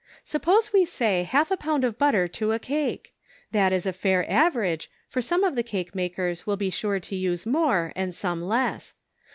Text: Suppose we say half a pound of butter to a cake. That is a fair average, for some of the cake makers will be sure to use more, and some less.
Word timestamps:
Suppose 0.23 0.73
we 0.73 0.83
say 0.83 1.21
half 1.21 1.51
a 1.51 1.57
pound 1.57 1.83
of 1.83 1.99
butter 1.99 2.27
to 2.29 2.53
a 2.53 2.57
cake. 2.57 3.13
That 3.51 3.71
is 3.71 3.85
a 3.85 3.93
fair 3.93 4.27
average, 4.27 4.89
for 5.07 5.21
some 5.21 5.43
of 5.43 5.53
the 5.55 5.61
cake 5.61 5.93
makers 5.93 6.47
will 6.47 6.57
be 6.57 6.71
sure 6.71 6.99
to 6.99 7.15
use 7.15 7.45
more, 7.45 7.93
and 7.95 8.15
some 8.15 8.41
less. 8.41 8.95